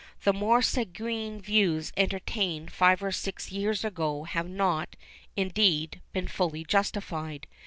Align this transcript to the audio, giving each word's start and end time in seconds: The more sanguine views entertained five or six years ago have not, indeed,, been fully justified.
The 0.23 0.33
more 0.33 0.63
sanguine 0.63 1.39
views 1.39 1.93
entertained 1.95 2.71
five 2.71 3.03
or 3.03 3.11
six 3.11 3.51
years 3.51 3.85
ago 3.85 4.23
have 4.23 4.49
not, 4.49 4.95
indeed,, 5.35 6.01
been 6.11 6.27
fully 6.27 6.63
justified. 6.63 7.45